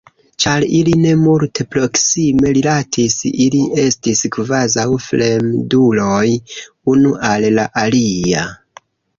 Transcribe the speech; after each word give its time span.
Ĉar 0.43 0.63
ili 0.75 0.93
ne 1.01 1.09
multe 1.23 1.65
proksime 1.75 2.53
rilatis, 2.57 3.17
ili 3.45 3.61
estis 3.83 4.23
kvazaŭ 4.37 4.87
fremduloj 5.09 6.25
unu 6.95 7.17
al 7.35 7.51
la 7.61 7.69
alia. 7.85 8.49